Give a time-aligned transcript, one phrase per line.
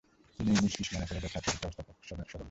[0.39, 2.39] তিনি women's Christian কলেজের ছাত্রী ব্যবস্থাপক সভার সভাপতি।